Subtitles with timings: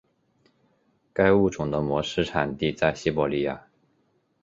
[1.13, 3.67] 该物种的模式产地在西伯利亚。